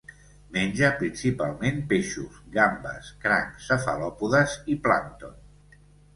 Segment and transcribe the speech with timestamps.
[0.53, 5.39] Menja principalment peixos, gambes, crancs, cefalòpodes i plàncton.